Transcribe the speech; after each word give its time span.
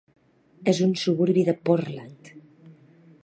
És 0.73 0.79
un 0.85 0.95
suburbi 1.01 1.45
de 1.51 1.55
Portland. 1.69 2.35